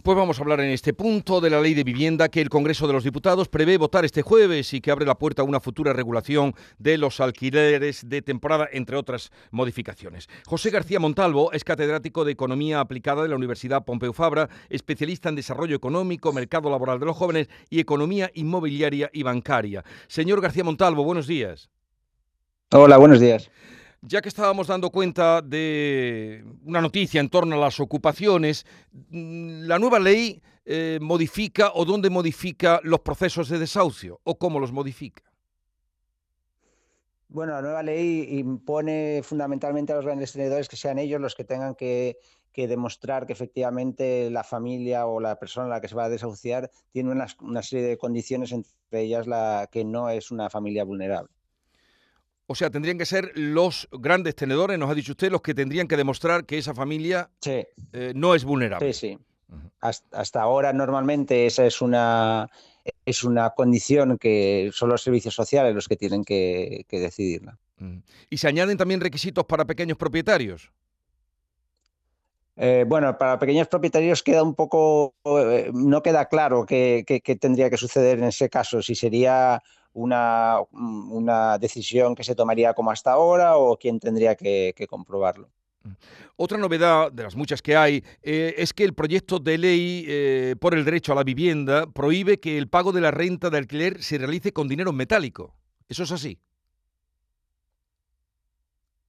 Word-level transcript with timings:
Pues 0.00 0.16
vamos 0.16 0.38
a 0.38 0.42
hablar 0.42 0.60
en 0.60 0.70
este 0.70 0.94
punto 0.94 1.38
de 1.42 1.50
la 1.50 1.60
ley 1.60 1.74
de 1.74 1.84
vivienda 1.84 2.30
que 2.30 2.40
el 2.40 2.48
Congreso 2.48 2.86
de 2.86 2.94
los 2.94 3.04
Diputados 3.04 3.50
prevé 3.50 3.76
votar 3.76 4.06
este 4.06 4.22
jueves 4.22 4.72
y 4.72 4.80
que 4.80 4.90
abre 4.90 5.04
la 5.04 5.18
puerta 5.18 5.42
a 5.42 5.44
una 5.44 5.60
futura 5.60 5.92
regulación 5.92 6.54
de 6.78 6.96
los 6.96 7.20
alquileres 7.20 8.08
de 8.08 8.22
temporada, 8.22 8.66
entre 8.72 8.96
otras 8.96 9.30
modificaciones. 9.50 10.30
José 10.46 10.70
García 10.70 10.98
Montalvo 10.98 11.52
es 11.52 11.62
catedrático 11.62 12.24
de 12.24 12.32
Economía 12.32 12.80
Aplicada 12.80 13.22
de 13.22 13.28
la 13.28 13.36
Universidad 13.36 13.84
Pompeu 13.84 14.14
Fabra, 14.14 14.48
especialista 14.70 15.28
en 15.28 15.34
desarrollo 15.34 15.76
económico, 15.76 16.32
mercado 16.32 16.70
laboral 16.70 16.98
de 16.98 17.04
los 17.04 17.16
jóvenes 17.16 17.50
y 17.68 17.78
economía 17.78 18.30
inmobiliaria 18.32 19.10
y 19.12 19.24
bancaria. 19.24 19.84
Señor 20.06 20.40
García 20.40 20.64
Montalvo, 20.64 21.04
buenos 21.04 21.26
días. 21.26 21.68
Hola, 22.70 22.96
buenos 22.96 23.20
días. 23.20 23.50
Ya 24.04 24.20
que 24.20 24.28
estábamos 24.28 24.66
dando 24.66 24.90
cuenta 24.90 25.40
de 25.42 26.44
una 26.64 26.80
noticia 26.80 27.20
en 27.20 27.28
torno 27.28 27.54
a 27.54 27.58
las 27.58 27.78
ocupaciones, 27.78 28.66
mm, 29.10 29.62
¿la 29.62 29.78
nueva 29.78 30.00
ley 30.00 30.42
eh, 30.64 30.98
modifica 31.00 31.70
o 31.74 31.84
dónde 31.84 32.10
modifica 32.10 32.80
los 32.82 33.00
procesos 33.00 33.48
de 33.48 33.60
desahucio 33.60 34.20
o 34.24 34.36
cómo 34.36 34.58
los 34.58 34.72
modifica? 34.72 35.22
Bueno, 37.28 37.52
la 37.52 37.62
nueva 37.62 37.82
ley 37.84 38.40
impone 38.40 39.22
fundamentalmente 39.22 39.92
a 39.92 39.96
los 39.96 40.04
grandes 40.04 40.32
tenedores 40.32 40.68
que 40.68 40.76
sean 40.76 40.98
ellos 40.98 41.20
los 41.20 41.36
que 41.36 41.44
tengan 41.44 41.76
que, 41.76 42.18
demostrar 42.54 43.26
que 43.26 43.32
efectivamente 43.32 44.30
la 44.30 44.42
familia 44.42 45.06
o 45.06 45.20
la 45.20 45.38
persona 45.38 45.66
a 45.66 45.70
la 45.70 45.80
que 45.80 45.88
se 45.88 45.94
va 45.94 46.04
a 46.06 46.08
desahuciar 46.10 46.70
tiene 46.90 47.12
una, 47.12 47.28
una 47.40 47.62
serie 47.62 47.86
de 47.86 47.96
condiciones, 47.96 48.50
entre 48.52 49.00
ellas 49.00 49.28
la 49.28 49.68
que 49.70 49.84
no 49.84 50.10
es 50.10 50.32
una 50.32 50.50
familia 50.50 50.84
vulnerable. 50.84 51.30
O 52.46 52.54
sea, 52.54 52.70
tendrían 52.70 52.98
que 52.98 53.06
ser 53.06 53.32
los 53.34 53.88
grandes 53.92 54.34
tenedores, 54.34 54.78
nos 54.78 54.90
ha 54.90 54.94
dicho 54.94 55.12
usted, 55.12 55.30
los 55.30 55.42
que 55.42 55.54
tendrían 55.54 55.88
que 55.88 55.96
demostrar 55.96 56.44
que 56.44 56.58
esa 56.58 56.74
familia 56.74 57.30
eh, 57.44 58.12
no 58.14 58.34
es 58.34 58.44
vulnerable. 58.44 58.92
Sí, 58.92 59.16
sí. 59.16 59.18
hasta, 59.80 60.42
ahora 60.42 60.72
normalmente 60.72 61.46
esa 61.46 61.64
es 61.64 61.80
una, 61.80 62.50
es 63.06 63.24
una 63.24 63.50
condición 63.50 64.18
que 64.18 64.70
son 64.72 64.88
los 64.88 65.02
servicios 65.02 65.34
sociales 65.34 65.74
los 65.74 65.88
que 65.88 65.96
tienen 65.96 66.24
que, 66.24 66.84
decidirla. 66.90 67.58
¿Y 68.30 68.36
se 68.36 68.48
añaden 68.48 68.76
también 68.76 69.00
requisitos 69.00 69.44
para 69.44 69.64
pequeños 69.64 69.98
propietarios? 69.98 70.70
Eh, 72.56 72.84
bueno, 72.86 73.16
para 73.16 73.38
pequeños 73.38 73.66
propietarios 73.66 74.22
queda 74.22 74.42
un 74.42 74.54
poco, 74.54 75.14
eh, 75.24 75.70
no 75.72 76.02
queda 76.02 76.26
claro 76.26 76.66
qué, 76.66 77.04
tendría 77.40 77.70
que 77.70 77.76
suceder 77.76 78.18
en 78.18 78.24
ese 78.24 78.48
caso, 78.50 78.82
si 78.82 78.94
sería 78.94 79.62
una, 79.92 80.58
una, 80.70 81.58
decisión 81.58 82.14
que 82.14 82.24
se 82.24 82.34
tomaría 82.34 82.74
como 82.74 82.90
hasta 82.90 83.12
ahora 83.12 83.56
o 83.56 83.76
quién 83.76 84.00
tendría 84.00 84.34
que, 84.34 84.74
comprobarlo. 84.88 85.48
Mm. 85.82 85.92
Otra 86.36 86.58
novedad 86.58 87.12
de 87.12 87.22
las 87.22 87.36
muchas 87.36 87.60
que 87.60 87.76
hay 87.76 88.02
eh, 88.22 88.54
es 88.56 88.72
que 88.72 88.84
el 88.84 88.94
proyecto 88.94 89.38
de 89.38 89.58
ley 89.58 90.56
por 90.60 90.74
el 90.74 90.84
derecho 90.84 91.12
a 91.12 91.16
la 91.16 91.24
vivienda 91.24 91.86
prohíbe 91.86 92.40
que 92.40 92.58
el 92.58 92.68
pago 92.68 92.92
de 92.92 93.00
la 93.00 93.10
renta 93.10 93.50
de 93.50 93.58
alquiler 93.58 94.02
se 94.02 94.18
realice 94.18 94.52
con 94.52 94.68
dinero 94.68 94.92
metálico. 94.92 95.54
¿Eso 95.88 96.04
es 96.04 96.12
así? 96.12 96.38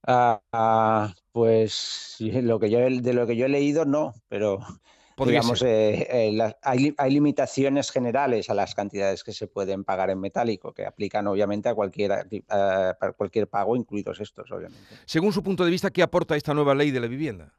Ah, 0.06 1.14
pues 1.32 2.16
lo 2.20 2.60
que 2.60 2.70
yo, 2.70 2.78
de 2.78 3.12
lo 3.14 3.26
que 3.26 3.36
yo 3.36 3.46
he 3.46 3.48
leído 3.48 3.84
no, 3.84 4.14
pero 4.28 4.58
digamos, 5.18 5.62
eh, 5.62 6.06
eh, 6.10 6.54
hay, 6.62 7.10
limitaciones 7.10 7.90
generales 7.90 8.50
a 8.50 8.54
las 8.54 8.74
cantidades 8.74 9.22
que 9.24 9.32
se 9.32 9.46
pueden 9.46 9.84
pagar 9.84 10.10
en 10.10 10.20
metálico, 10.20 10.72
que 10.72 10.86
aplican 10.86 11.26
obviamente 11.26 11.68
a 11.68 11.74
cualquier, 11.74 12.12
a 12.48 13.12
cualquier 13.16 13.48
pago, 13.48 13.76
incluidos 13.76 14.20
estos, 14.20 14.50
obviamente. 14.50 14.86
Según 15.06 15.32
su 15.32 15.42
punto 15.42 15.64
de 15.64 15.70
vista, 15.70 15.90
¿qué 15.90 16.02
aporta 16.02 16.36
esta 16.36 16.54
nueva 16.54 16.74
ley 16.74 16.90
de 16.90 17.00
la 17.00 17.06
vivienda? 17.06 17.54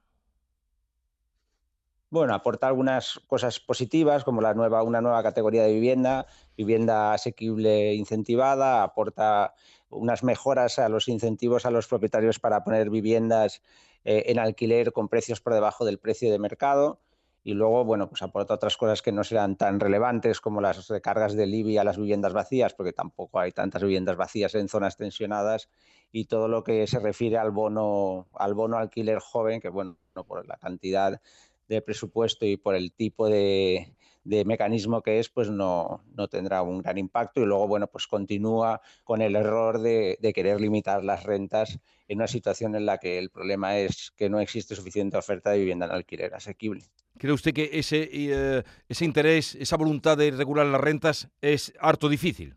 Bueno, 2.16 2.34
aporta 2.34 2.68
algunas 2.68 3.20
cosas 3.28 3.60
positivas, 3.60 4.24
como 4.24 4.40
la 4.40 4.54
nueva, 4.54 4.84
una 4.84 5.02
nueva 5.02 5.22
categoría 5.22 5.64
de 5.64 5.74
vivienda, 5.74 6.28
vivienda 6.56 7.14
asequible 7.14 7.94
incentivada, 7.96 8.84
aporta 8.84 9.54
unas 9.90 10.24
mejoras 10.24 10.80
a 10.80 10.88
los 10.88 11.08
incentivos 11.08 11.66
a 11.66 11.72
los 11.72 11.88
propietarios 11.88 12.40
para 12.40 12.64
poner 12.64 12.90
viviendas 12.90 13.62
eh, 14.06 14.24
en 14.28 14.40
alquiler 14.40 14.94
con 14.94 15.10
precios 15.10 15.42
por 15.42 15.54
debajo 15.54 15.84
del 15.84 15.98
precio 15.98 16.32
de 16.32 16.40
mercado. 16.40 17.02
Y 17.46 17.54
luego, 17.54 17.86
bueno, 17.86 18.10
pues 18.10 18.22
aporta 18.24 18.56
otras 18.56 18.76
cosas 18.76 19.02
que 19.02 19.12
no 19.14 19.24
serán 19.24 19.56
tan 19.56 19.80
relevantes 19.80 20.42
como 20.42 20.60
las 20.60 20.88
recargas 20.90 21.36
del 21.36 21.54
IBI 21.54 21.78
a 21.78 21.84
las 21.84 21.98
viviendas 21.98 22.34
vacías, 22.34 22.74
porque 22.74 22.92
tampoco 22.92 23.40
hay 23.40 23.52
tantas 23.54 23.84
viviendas 23.84 24.18
vacías 24.18 24.56
en 24.56 24.68
zonas 24.68 24.98
tensionadas, 24.98 25.70
y 26.12 26.26
todo 26.26 26.48
lo 26.48 26.64
que 26.64 26.88
se 26.88 27.00
refiere 27.00 27.38
al 27.38 27.52
bono, 27.52 28.28
al 28.34 28.56
bono 28.56 28.78
alquiler 28.78 29.20
joven, 29.20 29.62
que 29.62 29.70
bueno, 29.70 29.96
por 30.28 30.46
la 30.48 30.58
cantidad 30.58 31.22
de 31.68 31.82
presupuesto 31.82 32.46
y 32.46 32.58
por 32.58 32.76
el 32.76 32.92
tipo 32.92 33.30
de, 33.30 33.96
de 34.26 34.44
mecanismo 34.44 35.04
que 35.04 35.20
es, 35.20 35.30
pues 35.30 35.50
no, 35.52 36.04
no, 36.16 36.28
tendrá 36.28 36.64
un 36.64 36.82
gran 36.82 36.98
impacto 36.98 37.42
y 37.42 37.46
luego, 37.46 37.68
bueno, 37.68 37.88
pues 37.88 38.08
continúa 38.08 38.82
con 39.04 39.22
el 39.22 39.36
error 39.36 39.80
de, 39.80 40.18
querer 40.34 40.60
limitar 40.60 41.04
las 41.04 41.24
rentas 41.24 41.80
en 42.08 42.18
una 42.18 42.28
situación 42.28 42.76
en 42.76 42.88
la 42.88 42.98
que 42.98 43.20
el 43.20 43.30
problema 43.30 43.78
es 43.78 44.12
que 44.18 44.30
no 44.30 44.40
existe 44.40 44.76
suficiente 44.76 45.16
oferta 45.16 45.52
de 45.52 45.60
vivienda 45.60 45.86
en 45.86 45.92
alquiler 45.92 46.34
asequible. 46.34 46.86
¿Cree 47.18 47.34
usted 47.34 47.54
que 47.54 47.70
ese, 47.74 48.10
eh, 48.12 48.64
ese 48.90 49.06
interés, 49.06 49.56
esa 49.56 49.78
voluntad 49.78 50.18
de 50.18 50.32
regular 50.32 50.66
las 50.66 50.82
rentas 50.82 51.30
es 51.42 51.74
harto 51.80 52.10
difícil? 52.10 52.56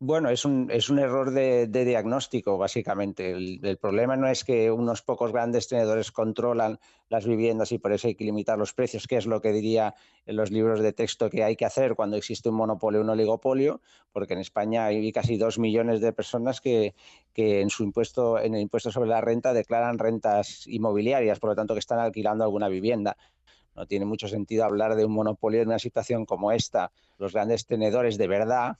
Bueno, 0.00 0.30
es 0.30 0.44
un, 0.44 0.70
es 0.70 0.90
un 0.90 1.00
error 1.00 1.32
de, 1.32 1.66
diagnóstico, 1.66 2.56
básicamente. 2.56 3.32
El, 3.32 3.78
problema 3.78 4.16
no 4.16 4.28
es 4.28 4.44
que 4.44 4.70
unos 4.70 5.02
pocos 5.02 5.32
grandes 5.32 5.66
tenedores 5.66 6.12
controlan 6.12 6.78
las 7.08 7.26
viviendas 7.26 7.72
y 7.72 7.78
por 7.78 7.90
eso 7.92 8.06
hay 8.06 8.14
que 8.14 8.22
limitar 8.22 8.56
los 8.56 8.72
precios, 8.74 9.08
que 9.08 9.16
es 9.16 9.26
lo 9.26 9.40
que 9.40 9.50
diría 9.50 9.96
en 10.24 10.36
los 10.36 10.52
libros 10.52 10.78
de 10.78 10.92
texto 10.92 11.28
que 11.28 11.42
hay 11.42 11.56
que 11.56 11.64
hacer 11.64 11.96
cuando 11.96 12.16
existe 12.16 12.48
un 12.48 12.54
monopolio 12.54 13.00
o 13.00 13.02
un 13.02 13.10
oligopolio, 13.10 13.80
porque 14.12 14.34
en 14.34 14.38
España 14.38 14.84
hay 14.84 15.10
casi 15.10 15.36
dos 15.36 15.58
millones 15.58 16.00
de 16.00 16.12
personas 16.12 16.60
que, 16.60 16.94
que 17.32 17.60
en 17.60 17.68
su 17.68 17.82
impuesto, 17.82 18.38
en 18.38 18.54
el 18.54 18.60
impuesto 18.60 18.92
sobre 18.92 19.10
la 19.10 19.20
renta 19.20 19.52
declaran 19.52 19.98
rentas 19.98 20.68
inmobiliarias, 20.68 21.40
por 21.40 21.50
lo 21.50 21.56
tanto 21.56 21.74
que 21.74 21.80
están 21.80 21.98
alquilando 21.98 22.44
alguna 22.44 22.68
vivienda. 22.68 23.16
No 23.74 23.86
tiene 23.86 24.04
mucho 24.04 24.28
sentido 24.28 24.64
hablar 24.64 24.94
de 24.94 25.04
un 25.04 25.12
monopolio 25.12 25.60
en 25.60 25.68
una 25.68 25.78
situación 25.80 26.24
como 26.24 26.52
esta. 26.52 26.92
Los 27.16 27.32
grandes 27.32 27.66
tenedores 27.66 28.16
de 28.16 28.28
verdad, 28.28 28.76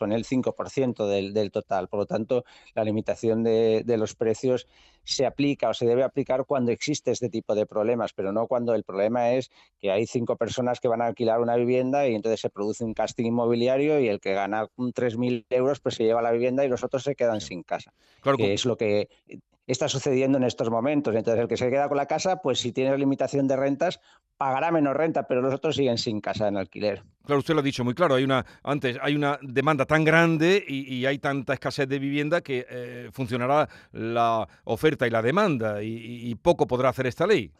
son 0.00 0.12
el 0.12 0.24
5% 0.24 1.06
del, 1.06 1.34
del, 1.34 1.50
total. 1.50 1.88
Por 1.88 2.00
lo 2.00 2.06
tanto, 2.06 2.44
la 2.74 2.84
limitación 2.84 3.42
de, 3.42 3.84
los 3.98 4.14
precios 4.14 4.66
se 5.04 5.26
aplica 5.26 5.68
o 5.68 5.74
se 5.74 5.84
debe 5.84 6.02
aplicar 6.02 6.46
cuando 6.46 6.72
existe 6.72 7.10
este 7.10 7.28
tipo 7.28 7.54
de 7.54 7.66
problemas, 7.66 8.14
pero 8.14 8.32
no 8.32 8.46
cuando 8.46 8.74
el 8.74 8.82
problema 8.82 9.32
es 9.32 9.50
que 9.78 9.90
hay 9.90 10.06
cinco 10.06 10.36
personas 10.36 10.80
que 10.80 10.88
van 10.88 11.02
a 11.02 11.06
alquilar 11.06 11.40
una 11.40 11.56
vivienda 11.56 12.08
y 12.08 12.14
entonces 12.14 12.40
se 12.40 12.48
produce 12.48 12.82
un 12.82 12.94
casting 12.94 13.26
inmobiliario 13.26 14.00
y 14.00 14.08
el 14.08 14.20
que 14.20 14.32
gana 14.32 14.68
3.000 14.78 15.44
euros 15.50 15.80
pues 15.80 15.96
se 15.96 16.04
lleva 16.04 16.22
la 16.22 16.32
vivienda 16.32 16.64
y 16.64 16.68
los 16.68 16.82
otros 16.82 17.02
se 17.02 17.14
quedan 17.14 17.42
sin 17.42 17.62
casa. 17.62 17.92
que 18.38 18.54
es 18.54 18.64
lo 18.64 18.76
que 18.76 19.08
está 19.72 19.88
sucediendo 19.88 20.38
en 20.38 20.44
estos 20.44 20.70
momentos. 20.70 21.14
Entonces, 21.14 21.42
el 21.42 21.48
que 21.48 21.56
se 21.56 21.70
queda 21.70 21.88
con 21.88 21.96
la 21.96 22.06
casa, 22.06 22.40
pues 22.42 22.60
si 22.60 22.72
tiene 22.72 22.96
limitación 22.96 23.46
de 23.46 23.56
rentas, 23.56 24.00
pagará 24.36 24.70
menos 24.70 24.94
renta, 24.96 25.26
pero 25.26 25.42
los 25.42 25.54
otros 25.54 25.76
siguen 25.76 25.98
sin 25.98 26.20
casa 26.20 26.48
en 26.48 26.56
alquiler. 26.56 27.02
Claro, 27.24 27.40
usted 27.40 27.54
lo 27.54 27.60
ha 27.60 27.62
dicho 27.62 27.84
muy 27.84 27.94
claro. 27.94 28.14
Hay 28.14 28.24
una 28.24 28.44
antes 28.62 28.98
hay 29.02 29.14
una 29.14 29.38
demanda 29.42 29.84
tan 29.84 30.04
grande 30.04 30.64
y, 30.66 31.04
hay 31.06 31.18
tanta 31.18 31.54
escasez 31.54 31.88
de 31.88 31.98
vivienda 31.98 32.40
que 32.40 32.66
eh, 32.68 33.08
funcionará 33.12 33.68
la 33.92 34.46
oferta 34.64 35.06
y 35.06 35.10
la 35.10 35.22
demanda 35.22 35.82
y 35.82 36.34
poco 36.36 36.66
podrá 36.66 36.88
hacer 36.88 37.06
esta 37.06 37.26
ley. 37.26 37.52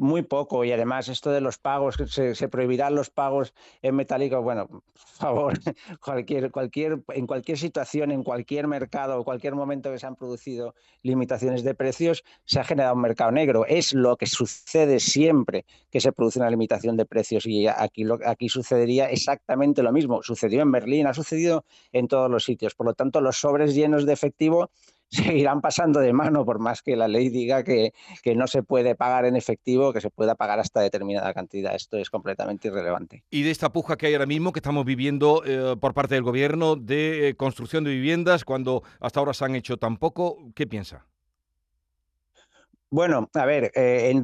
Muy 0.00 0.22
poco, 0.22 0.64
y 0.64 0.72
además 0.72 1.10
esto 1.10 1.30
de 1.30 1.42
los 1.42 1.58
pagos, 1.58 1.96
se, 2.06 2.34
se 2.34 2.48
prohibirán 2.48 2.94
los 2.94 3.10
pagos 3.10 3.52
en 3.82 3.94
metálico, 3.94 4.40
bueno, 4.40 4.66
por 4.68 4.82
favor, 4.94 5.58
cualquier, 6.02 6.50
cualquier, 6.50 7.02
en 7.08 7.26
cualquier 7.26 7.58
situación, 7.58 8.10
en 8.10 8.22
cualquier 8.22 8.66
mercado, 8.66 9.22
cualquier 9.24 9.54
momento 9.54 9.92
que 9.92 9.98
se 9.98 10.06
han 10.06 10.16
producido 10.16 10.74
limitaciones 11.02 11.64
de 11.64 11.74
precios, 11.74 12.24
se 12.46 12.58
ha 12.58 12.64
generado 12.64 12.94
un 12.94 13.02
mercado 13.02 13.30
negro. 13.30 13.66
Es 13.66 13.92
lo 13.92 14.16
que 14.16 14.24
sucede 14.24 15.00
siempre 15.00 15.66
que 15.90 16.00
se 16.00 16.12
produce 16.12 16.38
una 16.38 16.48
limitación 16.48 16.96
de 16.96 17.04
precios 17.04 17.44
y 17.44 17.66
aquí, 17.66 18.06
aquí 18.24 18.48
sucedería 18.48 19.10
exactamente 19.10 19.82
lo 19.82 19.92
mismo. 19.92 20.22
Sucedió 20.22 20.62
en 20.62 20.72
Berlín, 20.72 21.08
ha 21.08 21.12
sucedido 21.12 21.66
en 21.92 22.08
todos 22.08 22.30
los 22.30 22.44
sitios. 22.44 22.74
Por 22.74 22.86
lo 22.86 22.94
tanto, 22.94 23.20
los 23.20 23.36
sobres 23.36 23.74
llenos 23.74 24.06
de 24.06 24.14
efectivo 24.14 24.70
seguirán 25.10 25.60
pasando 25.60 26.00
de 26.00 26.12
mano 26.12 26.44
por 26.44 26.58
más 26.58 26.82
que 26.82 26.96
la 26.96 27.08
ley 27.08 27.28
diga 27.28 27.64
que, 27.64 27.92
no 28.34 28.46
se 28.46 28.62
puede 28.62 28.94
pagar 28.94 29.24
en 29.24 29.36
efectivo, 29.36 29.92
que 29.92 30.00
se 30.00 30.10
pueda 30.10 30.34
pagar 30.36 30.60
hasta 30.60 30.80
determinada 30.80 31.34
cantidad. 31.34 31.74
Esto 31.74 31.98
es 31.98 32.10
completamente 32.10 32.68
irrelevante. 32.68 33.24
Y 33.30 33.42
de 33.42 33.50
esta 33.50 33.72
puja 33.72 33.96
que 33.96 34.06
hay 34.06 34.14
ahora 34.14 34.26
mismo, 34.26 34.52
que 34.52 34.60
estamos 34.60 34.84
viviendo 34.84 35.42
eh, 35.44 35.76
por 35.80 35.94
parte 35.94 36.14
del 36.14 36.22
gobierno 36.22 36.76
de 36.76 37.28
eh, 37.28 37.34
construcción 37.34 37.84
de 37.84 37.90
viviendas, 37.90 38.44
cuando 38.44 38.82
hasta 39.00 39.20
ahora 39.20 39.34
se 39.34 39.44
han 39.44 39.56
hecho 39.56 39.76
tan 39.76 39.96
poco, 39.96 40.38
¿qué 40.54 40.66
piensa? 40.66 41.06
Bueno, 42.90 43.28
a 43.34 43.44
ver, 43.44 43.70
eh, 43.74 44.10
en, 44.10 44.22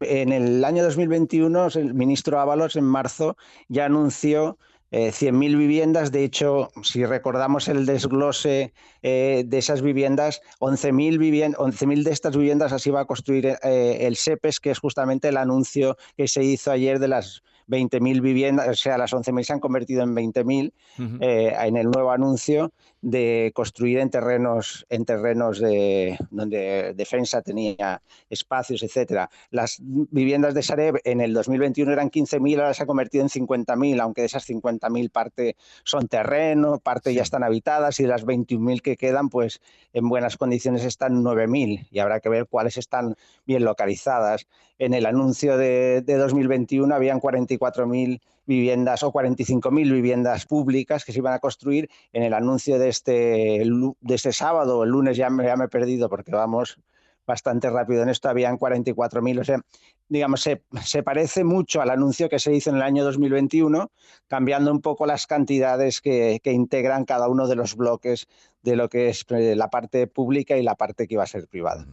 en, 0.00 0.32
el 0.32 0.64
año 0.64 0.84
2021 0.84 1.68
el 1.74 1.94
ministro 1.94 2.38
Ábalos 2.38 2.76
en 2.76 2.84
marzo 2.84 3.36
ya 3.68 3.86
anunció 3.86 4.58
100.000 4.92 5.58
viviendas. 5.58 6.12
De 6.12 6.24
hecho, 6.24 6.70
si 6.82 7.04
recordamos 7.04 7.68
el 7.68 7.86
desglose 7.86 8.72
de 9.02 9.46
esas 9.50 9.82
viviendas, 9.82 10.40
11.000 10.60 12.02
de 12.02 12.10
estas 12.10 12.36
viviendas 12.36 12.72
así 12.72 12.90
va 12.90 13.00
a 13.00 13.06
construir 13.06 13.58
el 13.62 14.16
SEPES, 14.16 14.60
que 14.60 14.70
es 14.70 14.78
justamente 14.78 15.28
el 15.28 15.36
anuncio 15.36 15.96
que 16.16 16.28
se 16.28 16.44
hizo 16.44 16.70
ayer 16.70 16.98
de 16.98 17.08
las 17.08 17.42
20.000 17.68 18.20
viviendas, 18.20 18.68
o 18.68 18.74
sea, 18.74 18.98
las 18.98 19.12
11.000 19.12 19.42
se 19.42 19.52
han 19.52 19.60
convertido 19.60 20.02
en 20.02 20.14
20.000 20.14 20.72
eh, 21.20 21.54
en 21.60 21.76
el 21.76 21.90
nuevo 21.90 22.10
anuncio 22.10 22.72
de 23.02 23.52
construir 23.54 23.98
en 23.98 24.10
terrenos, 24.10 24.86
en 24.88 25.04
terrenos 25.04 25.60
de, 25.60 26.18
donde 26.30 26.92
defensa 26.94 27.42
tenía 27.42 28.02
espacios, 28.30 28.82
etcétera. 28.82 29.30
Las 29.50 29.78
viviendas 29.80 30.54
de 30.54 30.62
Sareb 30.62 30.96
en 31.04 31.20
el 31.20 31.32
2021 31.32 31.92
eran 31.92 32.10
15.000, 32.10 32.58
ahora 32.58 32.74
se 32.74 32.82
ha 32.82 32.86
convertido 32.86 33.22
en 33.22 33.28
50.000, 33.28 34.00
aunque 34.00 34.22
de 34.22 34.26
esas 34.26 34.48
50.000 34.48 35.10
parte 35.10 35.56
son 35.84 36.08
terreno, 36.08 36.78
parte 36.78 37.14
ya 37.14 37.22
están 37.22 37.44
habitadas 37.44 38.00
y 38.00 38.04
de 38.04 38.08
las 38.08 38.26
21.000 38.26 38.80
que 38.80 38.96
quedan, 38.96 39.28
pues 39.28 39.60
en 39.92 40.08
buenas 40.08 40.36
condiciones 40.36 40.84
están 40.84 41.22
9.000 41.22 41.88
y 41.90 41.98
habrá 41.98 42.20
que 42.20 42.28
ver 42.28 42.46
cuáles 42.46 42.76
están 42.76 43.14
bien 43.46 43.64
localizadas. 43.64 44.46
En 44.78 44.94
el 44.94 45.06
anuncio 45.06 45.56
de, 45.56 46.02
de 46.02 46.16
2021 46.16 46.94
habían 46.94 47.20
44.000 47.58 48.20
viviendas 48.46 49.02
o 49.02 49.12
45.000 49.12 49.92
viviendas 49.92 50.46
públicas 50.46 51.04
que 51.04 51.12
se 51.12 51.18
iban 51.18 51.34
a 51.34 51.38
construir. 51.38 51.88
En 52.12 52.22
el 52.22 52.34
anuncio 52.34 52.78
de 52.78 52.88
este, 52.88 53.62
de 54.00 54.14
este 54.14 54.32
sábado, 54.32 54.84
el 54.84 54.90
lunes 54.90 55.16
ya 55.16 55.30
me, 55.30 55.46
he 55.46 55.68
perdido 55.68 56.08
porque 56.08 56.32
vamos 56.32 56.78
bastante 57.26 57.68
rápido 57.70 58.02
en 58.04 58.08
esto, 58.08 58.28
habían 58.28 58.56
44.000. 58.56 59.40
O 59.40 59.44
sea, 59.44 59.60
digamos, 60.08 60.40
se, 60.42 60.62
se, 60.84 61.02
parece 61.02 61.42
mucho 61.42 61.80
al 61.80 61.90
anuncio 61.90 62.28
que 62.28 62.38
se 62.38 62.54
hizo 62.54 62.70
en 62.70 62.76
el 62.76 62.82
año 62.82 63.04
2021, 63.04 63.90
cambiando 64.28 64.70
un 64.70 64.80
poco 64.80 65.06
las 65.06 65.26
cantidades 65.26 66.00
que, 66.00 66.40
que 66.42 66.52
integran 66.52 67.04
cada 67.04 67.28
uno 67.28 67.48
de 67.48 67.56
los 67.56 67.74
bloques 67.74 68.28
de 68.62 68.76
lo 68.76 68.88
que 68.88 69.08
es 69.08 69.24
eh, 69.30 69.56
la 69.56 69.70
parte 69.70 70.06
pública 70.06 70.56
y 70.56 70.62
la 70.62 70.76
parte 70.76 71.06
que 71.06 71.14
iba 71.14 71.24
a 71.24 71.26
ser 71.26 71.48
privada. 71.48 71.86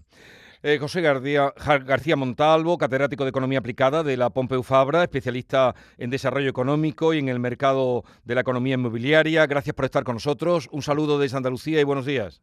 Eh, 0.66 0.78
José 0.80 1.02
García, 1.02 1.54
García 1.86 2.16
Montalvo, 2.16 2.78
catedrático 2.78 3.26
de 3.26 3.32
Economía 3.32 3.60
Aplicada 3.60 4.02
de 4.02 4.16
la 4.16 4.30
Pompeu 4.30 4.64
Fabra, 4.64 5.04
especialista 5.04 5.76
en 5.98 6.10
desarrollo 6.10 6.50
económico 6.50 7.14
y 7.14 7.20
en 7.20 7.28
el 7.28 7.38
mercado 7.38 8.06
de 8.24 8.36
la 8.36 8.42
economía 8.42 8.76
inmobiliaria. 8.76 9.46
Gracias 9.46 9.76
por 9.76 9.84
estar 9.84 10.06
con 10.06 10.16
nosotros. 10.16 10.70
Un 10.72 10.82
saludo 10.82 11.20
desde 11.20 11.36
Andalucía 11.36 11.82
y 11.82 11.84
buenos 11.84 12.06
días. 12.06 12.42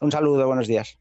Un 0.00 0.12
saludo, 0.12 0.46
buenos 0.46 0.68
días. 0.68 0.98